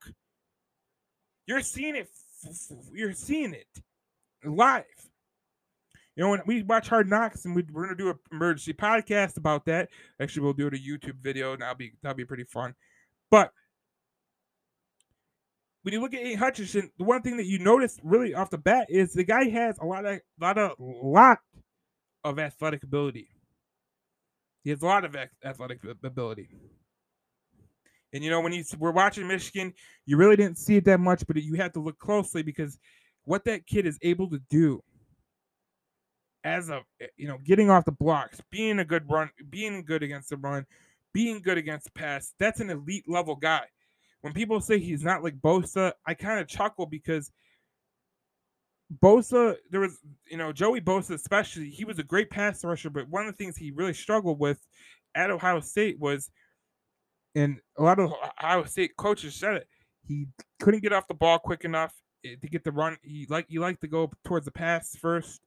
[1.47, 2.09] You're seeing it.
[2.93, 3.67] You're seeing it
[4.43, 4.83] live.
[6.15, 9.37] You know, when we watch Hard Knocks, and we, are gonna do an emergency podcast
[9.37, 9.89] about that.
[10.19, 12.75] Actually, we'll do it a YouTube video, and that'll be that'll be pretty fun.
[13.29, 13.51] But
[15.83, 18.57] when you look at Aidan Hutchinson, the one thing that you notice really off the
[18.57, 21.39] bat is the guy has a lot of lot of lot
[22.23, 23.29] of athletic ability.
[24.63, 26.49] He has a lot of athletic ability.
[28.13, 29.73] And you know, when you we're watching Michigan,
[30.05, 32.77] you really didn't see it that much, but you have to look closely because
[33.23, 34.83] what that kid is able to do
[36.43, 40.03] as a eh, you know, getting off the blocks, being a good run, being good
[40.03, 40.65] against the run,
[41.13, 43.63] being good against the pass, that's an elite level guy.
[44.21, 47.31] When people say he's not like Bosa, I kind of chuckle because
[48.99, 49.97] Bosa, there was,
[50.29, 53.43] you know, Joey Bosa, especially, he was a great pass rusher, but one of the
[53.43, 54.59] things he really struggled with
[55.15, 56.29] at Ohio State was,
[57.35, 59.67] and a lot of Ohio State coaches said it,
[60.07, 60.27] he
[60.59, 61.93] couldn't get off the ball quick enough
[62.25, 62.97] eh, to get the run.
[63.01, 65.41] He like he liked to go towards the pass first,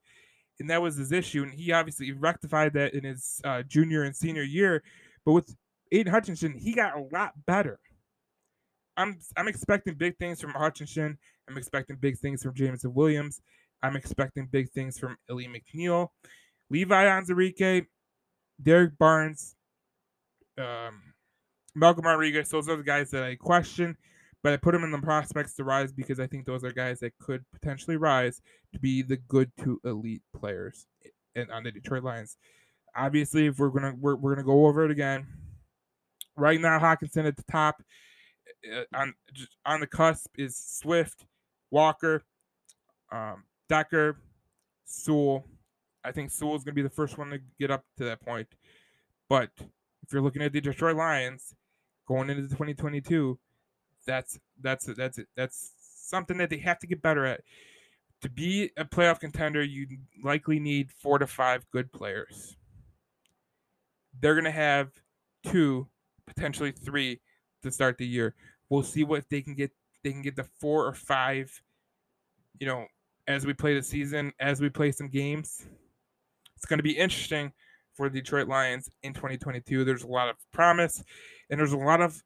[0.60, 1.42] and that was his issue.
[1.42, 4.82] And he obviously rectified that in his uh, junior and senior year.
[5.24, 5.56] But with
[5.92, 7.78] Aidan Hutchinson, he got a lot better.
[8.96, 11.18] I'm I'm expecting big things from Hutchinson.
[11.48, 13.40] I'm expecting big things from Jameson Williams.
[13.82, 16.08] I'm expecting big things from Alim McNeill,
[16.70, 17.86] Levi Onwuzurike,
[18.62, 19.56] Derrick Barnes,
[20.56, 21.02] um,
[21.74, 22.48] Malcolm Rodriguez.
[22.48, 23.96] Those are the guys that I question,
[24.44, 27.00] but I put them in the prospects to rise because I think those are guys
[27.00, 28.42] that could potentially rise
[28.74, 30.86] to be the good to elite players
[31.34, 32.36] in, on the Detroit Lions.
[32.94, 35.26] Obviously, if we're gonna we're, we're gonna go over it again.
[36.36, 37.82] Right now, Hockenson at the top
[38.70, 39.14] uh, on
[39.64, 41.24] on the cusp is Swift,
[41.70, 42.22] Walker,
[43.10, 44.18] um, Decker,
[44.84, 45.46] Sewell.
[46.04, 48.20] I think Sewell is going to be the first one to get up to that
[48.20, 48.48] point.
[49.30, 51.54] But if you're looking at the Detroit Lions
[52.06, 53.38] going into 2022,
[54.06, 57.40] that's that's that's that's something that they have to get better at.
[58.22, 59.86] To be a playoff contender, you
[60.22, 62.56] likely need four to five good players.
[64.20, 64.90] They're going to have
[65.46, 65.88] two,
[66.26, 67.20] potentially three,
[67.62, 68.34] to start the year.
[68.70, 69.72] We'll see what they can get.
[70.02, 71.62] They can get the four or five,
[72.58, 72.86] you know,
[73.26, 75.66] as we play the season, as we play some games.
[76.56, 77.52] It's going to be interesting
[77.94, 79.84] for the Detroit Lions in 2022.
[79.84, 81.02] There's a lot of promise,
[81.50, 82.22] and there's a lot of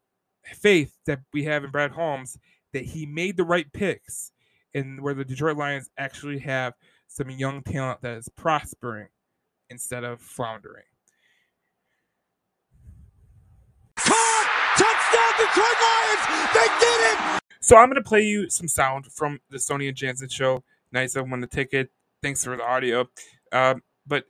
[0.54, 2.38] faith that we have in Brad Holmes
[2.72, 4.32] that he made the right picks,
[4.74, 6.74] and where the Detroit Lions actually have
[7.06, 9.08] some young talent that is prospering
[9.70, 10.84] instead of floundering.
[13.96, 17.40] Touchdown Detroit Lions, they did it!
[17.60, 20.62] So I'm going to play you some sound from the Stoney and Jansen show.
[20.92, 21.90] Nice of won the ticket.
[22.22, 23.08] Thanks for the audio.
[23.52, 24.24] Um, but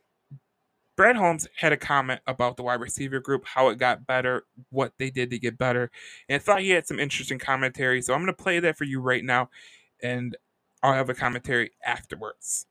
[0.99, 4.95] Brad Holmes had a comment about the wide receiver group, how it got better, what
[4.99, 5.93] they did to get better.
[6.29, 8.03] And I thought he had some interesting commentary.
[8.03, 9.49] So I'm going to play that for you right now.
[10.03, 10.37] And
[10.83, 12.67] I'll have a commentary afterwards.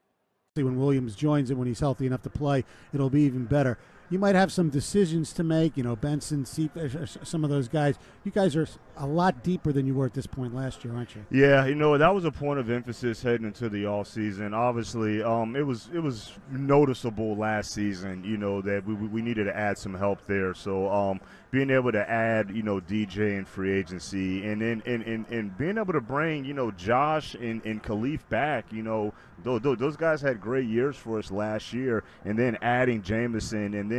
[0.58, 3.78] See When Williams joins it, when he's healthy enough to play, it'll be even better
[4.10, 5.76] you might have some decisions to make.
[5.76, 7.98] You know, Benson, some of those guys.
[8.24, 8.68] You guys are
[8.98, 11.26] a lot deeper than you were at this point last year, aren't you?
[11.30, 14.54] Yeah, you know that was a point of emphasis heading into the off season.
[14.54, 18.24] Obviously, um, it was it was noticeable last season.
[18.24, 20.54] You know that we, we needed to add some help there.
[20.54, 21.20] So um,
[21.52, 25.58] being able to add you know DJ and free agency, and then and, and, and
[25.58, 28.72] being able to bring you know Josh and, and Kalif back.
[28.72, 33.02] You know those, those guys had great years for us last year, and then adding
[33.02, 33.97] Jameson and then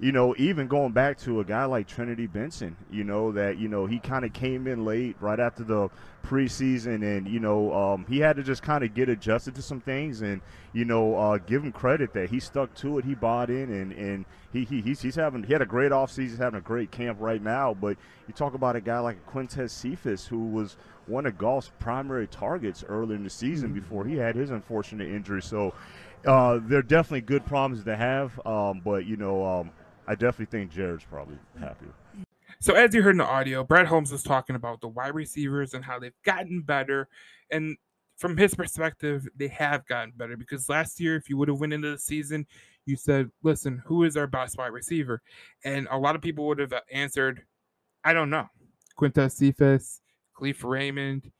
[0.00, 3.68] you know, even going back to a guy like Trinity Benson, you know, that, you
[3.68, 5.88] know, he kind of came in late right after the
[6.24, 9.80] preseason and, you know, um, he had to just kind of get adjusted to some
[9.80, 10.40] things and,
[10.72, 13.04] you know, uh, give him credit that he stuck to it.
[13.04, 16.28] He bought in and, and he, he he's, he's having, he had a great offseason,
[16.30, 17.72] he's having a great camp right now.
[17.72, 20.76] But you talk about a guy like Quintez Cephus who was
[21.06, 23.80] one of Goff's primary targets early in the season mm-hmm.
[23.80, 25.42] before he had his unfortunate injury.
[25.42, 25.74] So,
[26.26, 29.70] uh, they're definitely good problems to have, um, but you know, um,
[30.06, 31.94] I definitely think Jared's probably happier.
[32.60, 35.74] So as you heard in the audio, Brad Holmes was talking about the wide receivers
[35.74, 37.08] and how they've gotten better.
[37.50, 37.76] And
[38.16, 41.72] from his perspective, they have gotten better because last year, if you would have went
[41.72, 42.46] into the season,
[42.86, 45.20] you said, "Listen, who is our best wide receiver?"
[45.64, 47.44] And a lot of people would have answered,
[48.04, 48.48] "I don't know."
[48.98, 50.00] Quintez Cephus,
[50.36, 51.32] Kalif Raymond,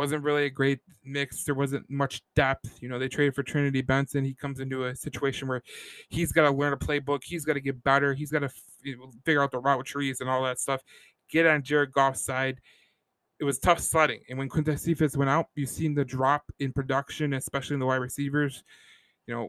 [0.00, 1.44] wasn't really a great mix.
[1.44, 2.78] There wasn't much depth.
[2.80, 4.24] You know, they traded for Trinity Benson.
[4.24, 5.62] He comes into a situation where
[6.08, 7.22] he's got to learn a playbook.
[7.22, 8.14] He's got to get better.
[8.14, 8.94] He's got to f-
[9.26, 10.80] figure out the route trees and all that stuff.
[11.30, 12.62] Get on Jared Goff's side.
[13.38, 14.20] It was tough sledding.
[14.30, 17.86] And when Quintez Cephus went out, you've seen the drop in production, especially in the
[17.86, 18.64] wide receivers.
[19.26, 19.48] You know,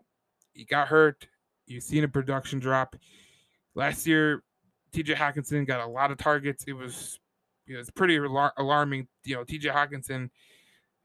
[0.51, 1.27] he got hurt.
[1.65, 2.97] You've seen a production drop.
[3.73, 4.43] Last year,
[4.91, 6.65] TJ Hockenson got a lot of targets.
[6.67, 7.20] It was
[7.71, 9.07] you know, it's pretty alar- alarming.
[9.23, 10.29] You know, TJ Hockenson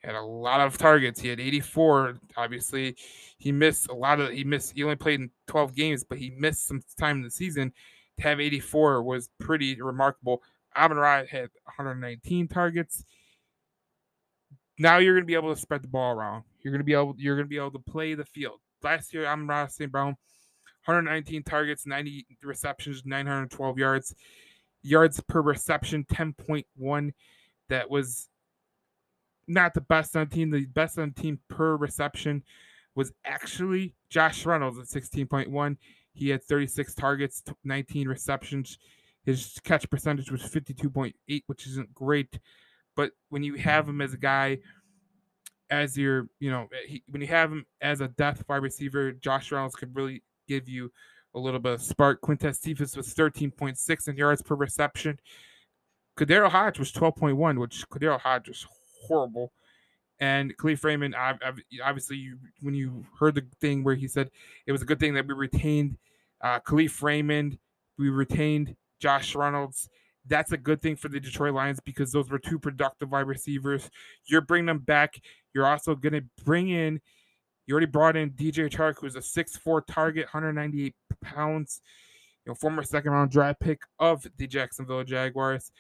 [0.00, 1.20] had a lot of targets.
[1.20, 2.18] He had 84.
[2.37, 2.96] Obviously,
[3.38, 4.33] he missed a lot of.
[4.33, 4.72] He missed.
[4.74, 7.72] He only played in 12 games, but he missed some time in the season.
[8.16, 10.42] To have 84 was pretty remarkable.
[10.76, 13.05] Amon Ra had 119 targets.
[14.79, 16.42] Now you're going to be able to spread the ball around.
[16.62, 17.14] You're going to be able.
[17.16, 18.59] You're going to be able to play the field.
[18.83, 19.92] Last year, Amon Ra St.
[19.92, 20.16] Brown,
[20.87, 24.16] 119 targets, 90 receptions, 912 yards
[24.87, 27.12] yards per reception, 10.1.
[27.68, 28.29] That was
[29.49, 30.51] not the best on the team.
[30.51, 32.42] The best on the team per reception
[32.94, 35.77] was actually Josh Reynolds at 16.1.
[36.12, 38.79] He had 36 targets, 19 receptions.
[39.25, 41.12] His catch percentage was 52.8,
[41.46, 42.38] which isn't great.
[42.94, 44.59] But when you have him as a guy,
[45.68, 49.53] as your, you know, he, when you have him as a depth wide receiver, Josh
[49.53, 50.90] Reynolds could really give you
[51.34, 52.20] a little bit of spark.
[52.20, 55.18] Quintez Cephus was 13.6 in yards per reception.
[56.18, 58.66] KhaDarel Hodge was 12.1, which KhaDarel Hodge was
[59.06, 59.52] horrible.
[60.18, 61.14] And Kalif Raymond,
[61.84, 64.30] obviously, you, when you heard the thing where he said
[64.66, 65.98] it was a good thing that we retained
[66.40, 67.58] uh, Kalif Raymond,
[67.98, 69.88] we retained Josh Reynolds.
[70.26, 73.90] That's a good thing for the Detroit Lions because those were two productive wide receivers.
[74.24, 75.20] You're bringing them back.
[75.54, 77.00] You're also going to bring in
[77.66, 81.81] you already brought in DJ Chark, who's a 6'4 target, 198 pounds,
[82.44, 85.72] you know, former second round draft pick of the Jacksonville Jaguars.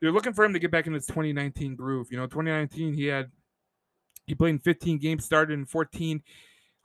[0.00, 2.08] You're looking for him to get back in his 2019 groove.
[2.10, 3.30] You know, 2019 he had
[4.26, 6.18] he played in 15 games, started in 14,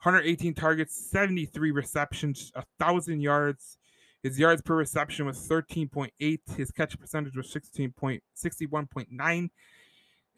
[0.02, 3.78] 118 targets, 73 receptions, thousand yards.
[4.22, 6.10] His yards per reception was 13.8.
[6.56, 9.50] His catch percentage was 16.61.9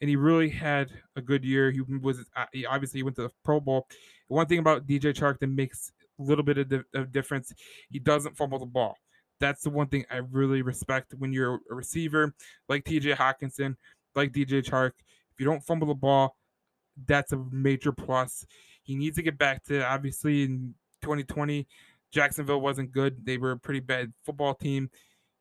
[0.01, 1.71] and he really had a good year.
[1.71, 3.87] He was uh, he obviously he went to the Pro Bowl.
[4.27, 7.53] One thing about DJ Chark that makes a little bit of, di- of difference,
[7.89, 8.95] he doesn't fumble the ball.
[9.39, 12.33] That's the one thing I really respect when you're a receiver
[12.67, 13.75] like TJ Hockenson,
[14.15, 14.91] like DJ Chark.
[15.33, 16.35] If you don't fumble the ball,
[17.05, 18.45] that's a major plus.
[18.83, 21.67] He needs to get back to obviously in 2020,
[22.11, 23.25] Jacksonville wasn't good.
[23.25, 24.89] They were a pretty bad football team.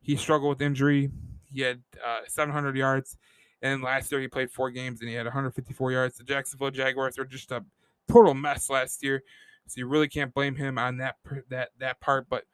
[0.02, 1.10] He struggled with injury.
[1.50, 3.16] He had uh, 700 yards
[3.62, 6.18] and last year he played four games and he had 154 yards.
[6.18, 7.64] The Jacksonville Jaguars were just a
[8.10, 9.22] total mess last year,
[9.66, 11.16] so you really can't blame him on that
[11.48, 12.28] that that part.
[12.28, 12.44] But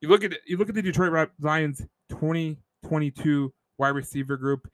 [0.00, 1.78] you look at you look at the Detroit Lions
[2.10, 4.68] 2022 wide receiver group.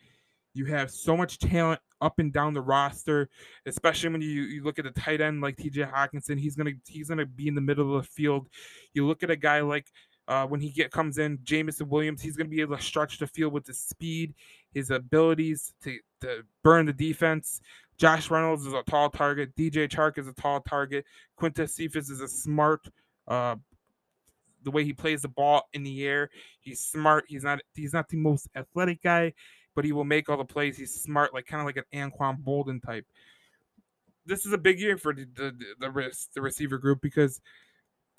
[0.55, 3.31] You have so much talent up and down the roster,
[3.65, 6.39] especially when you, you look at a tight end like TJ Hockenson.
[6.39, 8.49] He's gonna he's gonna be in the middle of the field.
[8.93, 9.87] You look at a guy like
[10.29, 13.19] uh, when he get comes in, Jameson Williams, he's going to be able to stretch
[13.19, 14.35] the field with his speed,
[14.73, 17.61] his abilities to, to burn the defense.
[17.99, 19.55] Josh Reynolds is a tall target.
[19.57, 21.05] DJ Chark is a tall target.
[21.39, 22.89] Quintez Cephus is a smart.
[23.29, 23.57] Uh,
[24.65, 27.25] the way he plays the ball in the air, he's smart.
[27.29, 29.33] He's not he's not the most athletic guy,
[29.75, 30.77] but he will make all the plays.
[30.77, 33.07] He's smart, like kind of like an Anquan Boldin type.
[34.25, 37.41] This is a big year for the the, the, the receiver group because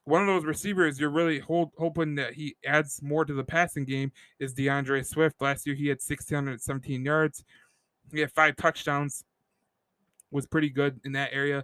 [0.05, 3.85] one of those receivers you're really hold, hoping that he adds more to the passing
[3.85, 5.41] game is DeAndre Swift.
[5.41, 7.43] Last year he had 1617 yards.
[8.11, 9.23] He had five touchdowns.
[10.31, 11.63] Was pretty good in that area.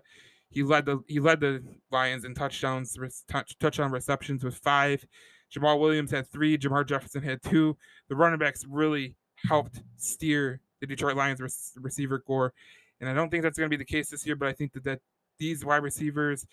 [0.51, 2.95] He led the he led the Lions in touchdowns,
[3.27, 5.03] touch, touchdown receptions with five.
[5.51, 6.55] Jamaal Williams had three.
[6.55, 7.75] Jermar Jefferson had two.
[8.09, 9.15] The running backs really
[9.47, 11.41] helped steer the Detroit Lions
[11.75, 12.53] receiver core,
[13.01, 14.35] and I don't think that's going to be the case this year.
[14.35, 14.99] But I think that that
[15.39, 16.45] these wide receivers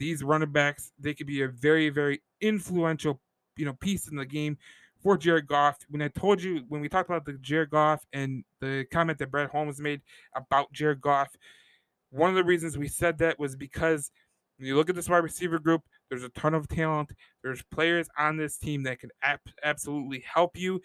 [0.00, 3.20] these running backs, they could be a very, very influential,
[3.56, 4.58] you know, piece in the game
[5.02, 5.78] for Jared Goff.
[5.88, 9.30] When I told you when we talked about the Jared Goff and the comment that
[9.30, 10.00] Brad Holmes made
[10.34, 11.28] about Jared Goff,
[12.10, 14.10] one of the reasons we said that was because
[14.58, 17.12] when you look at this wide receiver group, there's a ton of talent.
[17.42, 20.80] There's players on this team that can ap- absolutely help you.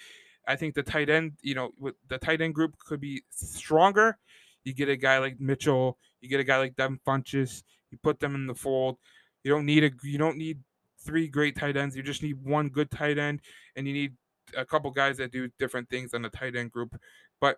[0.48, 4.18] I think the tight end, you know, with the tight end group could be stronger.
[4.64, 8.20] You get a guy like Mitchell, you get a guy like Devin Funchess, you put
[8.20, 8.98] them in the fold.
[9.44, 10.60] You don't need a you don't need
[11.06, 11.96] three great tight ends.
[11.96, 13.42] You just need one good tight end,
[13.76, 14.14] and you need
[14.58, 16.96] a couple guys that do different things on the tight end group.
[17.40, 17.58] But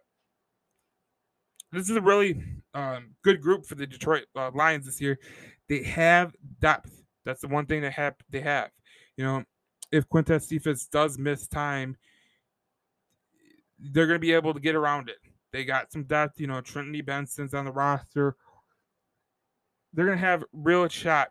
[1.71, 5.19] this is a really um, good group for the Detroit uh, Lions this year.
[5.67, 7.03] They have depth.
[7.25, 8.15] That's the one thing they have.
[8.30, 8.69] They have.
[9.17, 9.43] You know,
[9.91, 11.97] if Quintez Cephus does miss time,
[13.80, 15.17] they're going to be able to get around it.
[15.51, 16.39] They got some depth.
[16.39, 18.36] You know, Trinity Benson's on the roster.
[19.93, 21.29] They're going to have real shot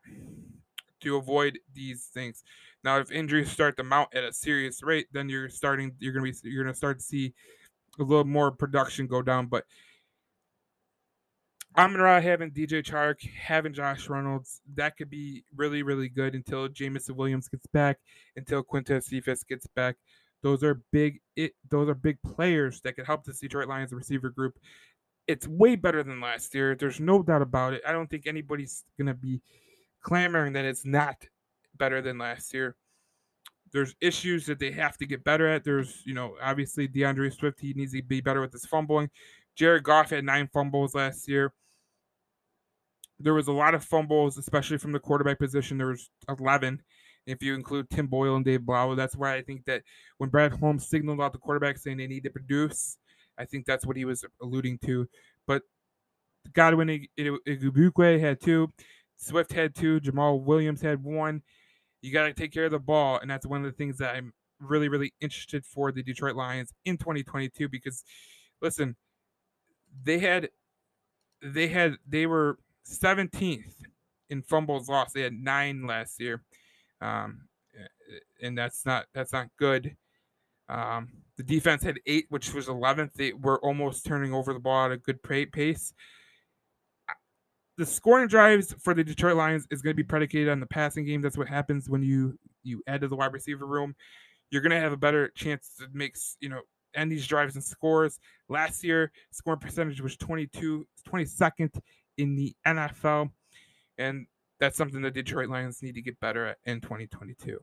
[1.00, 2.42] to avoid these things.
[2.84, 5.92] Now, if injuries start to mount at a serious rate, then you're starting.
[5.98, 6.50] You're going to be.
[6.50, 7.34] You're going to start to see
[7.98, 9.46] a little more production go down.
[9.46, 9.64] But
[11.78, 16.34] I'm Amon Ra having DJ Chark, having Josh Reynolds, that could be really, really good
[16.34, 17.98] until Jameson Williams gets back,
[18.34, 19.96] until Quintez Cephus gets back.
[20.42, 24.30] Those are big it those are big players that could help the Detroit Lions receiver
[24.30, 24.59] group.
[25.26, 26.76] It's way better than last year.
[26.76, 27.82] There's no doubt about it.
[27.86, 29.42] I don't think anybody's gonna be
[30.02, 31.16] clamoring that it's not
[31.76, 32.76] better than last year.
[33.72, 35.64] There's issues that they have to get better at.
[35.64, 39.10] There's, you know, obviously DeAndre Swift, he needs to be better with his fumbling.
[39.56, 41.52] Jared Goff had nine fumbles last year.
[43.18, 45.78] There was a lot of fumbles, especially from the quarterback position.
[45.78, 46.82] There was 11
[47.26, 48.94] if you include Tim Boyle and Dave Blough.
[48.94, 49.82] That's why I think that
[50.18, 52.98] when Brad Holmes signaled out the quarterback saying they need to produce,
[53.39, 55.09] I think that's what he was alluding to.
[55.47, 55.62] But
[56.53, 58.72] Godwin Igwebuike had two,
[59.16, 61.43] Swift had two, Jamaal Williams had one.
[62.03, 64.14] You got to take care of the ball, and that's one of the things that
[64.14, 68.05] I'm really, really interested for the Detroit Lions in 2022 because,
[68.61, 68.97] listen,
[70.05, 70.51] they had,
[71.43, 73.74] they had, they were 17th
[74.30, 75.14] in fumbles lost.
[75.14, 76.43] They had nine last year
[77.01, 77.49] um,
[78.43, 79.97] and that's not that's not good.
[80.68, 83.12] Um, the defense had eight, which was 11th.
[83.14, 85.93] They were almost turning over the ball at a good pace.
[87.76, 91.05] The scoring drives for the Detroit Lions is going to be predicated on the passing
[91.05, 91.20] game.
[91.20, 93.95] That's what happens when you you add to the wide receiver room.
[94.51, 96.61] You're going to have a better chance to make you know
[96.95, 98.18] end these drives and scores.
[98.49, 101.78] Last year, scoring percentage was 22, 22nd
[102.16, 103.30] in the NFL,
[103.99, 104.26] and
[104.59, 107.61] that's something the Detroit Lions need to get better at in 2022.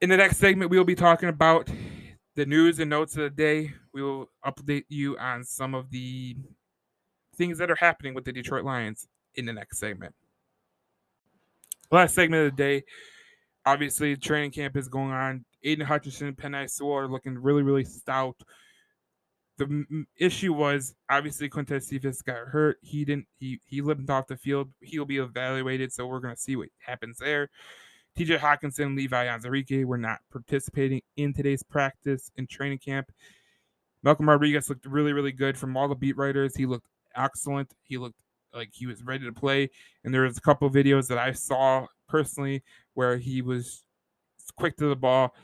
[0.00, 1.70] In the next segment, we will be talking about
[2.34, 3.72] the news and notes of the day.
[3.94, 6.36] We will update you on some of the
[7.36, 10.14] things that are happening with the Detroit Lions in the next segment.
[11.90, 12.84] Last segment of the day,
[13.64, 15.44] obviously, training camp is going on.
[15.62, 18.36] Aidan Hutchinson, Penei Sewell are looking really, really stout
[19.58, 22.78] the issue was obviously Quintez Cephus got hurt.
[22.82, 23.26] He didn't.
[23.38, 24.70] He he limped off the field.
[24.80, 27.48] He'll be evaluated, so we're gonna see what happens there.
[28.16, 33.10] TJ Hockenson, Levi Onwuzurike were not participating in today's practice and training camp.
[34.02, 36.56] Malcolm Rodriguez looked really, really good from all the beat writers.
[36.56, 37.72] He looked excellent.
[37.82, 38.18] He looked
[38.54, 39.70] like he was ready to play.
[40.04, 42.62] And there was a couple videos that I saw personally
[42.94, 43.82] where he was
[44.56, 45.34] quick to the ball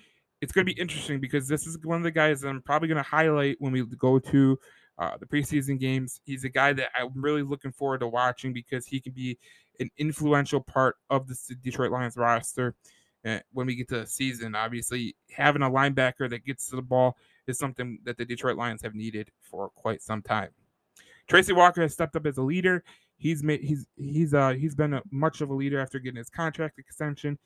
[0.43, 2.89] it's going to be interesting because this is one of the guys that I'm probably
[2.89, 4.59] going to highlight when we go to
[4.99, 6.21] uh, the preseason games.
[6.25, 9.39] He's a guy that I'm really looking forward to watching because he can be
[9.83, 12.75] an influential part of the Detroit Lions roster
[13.27, 14.55] uh, when we get to the season.
[14.55, 17.17] Obviously, having a linebacker that gets to the ball
[17.47, 20.51] is something that the Detroit Lions have needed for quite some time.
[21.29, 22.83] Tracy Walker has stepped up as a leader.
[23.17, 26.31] He's made he's he's uh he's been a, much of a leader after getting his
[26.31, 27.39] contract extension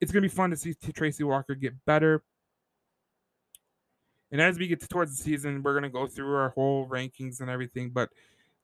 [0.00, 2.22] it's going to be fun to see Tracy Walker get better.
[4.30, 7.40] And as we get towards the season, we're going to go through our whole rankings
[7.40, 7.90] and everything.
[7.90, 8.10] But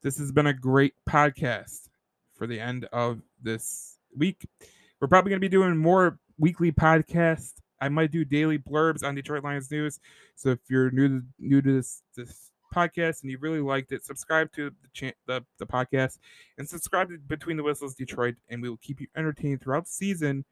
[0.02, 1.88] this has been a great podcast
[2.34, 4.46] for the end of this week.
[5.00, 7.54] We're probably going to be doing more weekly podcasts.
[7.80, 10.00] I might do daily blurbs on Detroit Lions news.
[10.36, 14.04] So if you're new to new to this this podcast and you really liked it,
[14.04, 16.18] subscribe to the cha- the, the podcast
[16.58, 19.92] and subscribe to Between the Whistles Detroit, and we will keep you entertained throughout the
[19.92, 20.44] season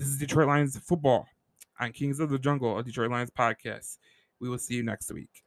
[0.00, 1.28] this is Detroit Lions football
[1.78, 3.98] on Kings of the Jungle, a Detroit Lions podcast.
[4.40, 5.44] We will see you next week.